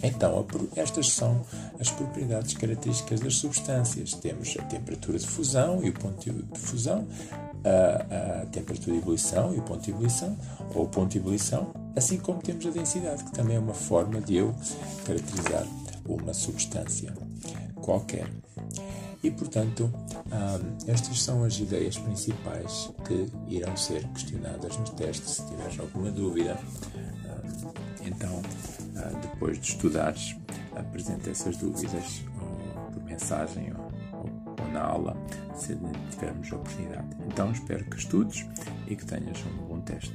Então, 0.03 0.47
estas 0.77 1.11
são 1.11 1.45
as 1.81 1.91
propriedades 1.91 2.55
características 2.55 3.21
das 3.21 3.37
substâncias. 3.37 4.15
Temos 4.15 4.55
a 4.59 4.63
temperatura 4.63 5.19
de 5.19 5.27
fusão 5.27 5.83
e 5.83 5.89
o 5.89 5.93
ponto 5.93 6.31
de 6.31 6.59
fusão, 6.59 7.07
a, 7.65 8.43
a 8.43 8.47
temperatura 8.47 8.93
de 8.93 8.99
ebulição 8.99 9.55
e 9.55 9.59
o 9.59 9.63
ponto 9.63 9.83
de 9.83 9.91
ebulição, 9.91 10.37
ou 10.75 10.85
o 10.85 10.89
ponto 10.89 11.11
de 11.11 11.19
ebulição, 11.19 11.73
assim 11.97 12.19
como 12.19 12.41
temos 12.41 12.67
a 12.67 12.71
densidade, 12.71 13.25
que 13.25 13.33
também 13.33 13.57
é 13.57 13.61
uma 13.61 13.75
forma 13.75 14.21
de 14.21 14.37
eu 14.37 14.55
caracterizar 15.05 15.67
uma 16.09 16.35
substância 16.35 17.13
qualquer. 17.77 18.29
E, 19.23 19.31
portanto, 19.31 19.93
estas 20.87 21.23
são 21.23 21.43
as 21.43 21.59
ideias 21.59 21.99
principais 21.99 22.91
que 23.05 23.27
irão 23.49 23.77
ser 23.77 24.07
questionadas 24.09 24.77
nos 24.79 24.91
testes. 24.91 25.31
Se 25.31 25.47
tiveres 25.47 25.79
alguma 25.81 26.11
dúvida, 26.11 26.59
então, 28.05 28.43
depois 29.23 29.59
de 29.59 29.69
estudares, 29.69 30.37
apresenta 30.75 31.31
essas 31.31 31.57
dúvidas 31.57 32.23
ou 32.41 32.93
por 32.93 33.03
mensagem 33.05 33.73
ou, 33.73 34.25
ou 34.63 34.73
na 34.73 34.83
aula, 34.83 35.17
se 35.57 35.77
tivermos 36.11 36.53
a 36.53 36.57
oportunidade. 36.57 37.09
Então, 37.27 37.51
espero 37.51 37.85
que 37.87 37.97
estudes 37.97 38.47
e 38.87 38.95
que 38.95 39.05
tenhas 39.05 39.39
um 39.47 39.67
bom 39.67 39.81
teste. 39.81 40.15